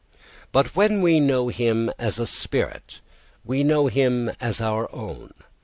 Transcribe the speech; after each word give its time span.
But 0.51 0.75
when 0.75 1.03
we 1.03 1.19
know 1.19 1.49
him 1.49 1.91
as 1.99 2.17
a 2.17 2.25
spirit 2.25 3.01
we 3.45 3.61
know 3.63 3.85
him 3.85 4.31
as 4.39 4.59
our 4.59 4.89
own. 4.91 5.29